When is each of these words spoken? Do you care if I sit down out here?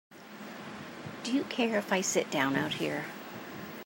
Do 1.21 1.31
you 1.31 1.43
care 1.43 1.77
if 1.77 1.93
I 1.93 2.01
sit 2.01 2.31
down 2.31 2.55
out 2.55 2.71
here? 2.73 3.05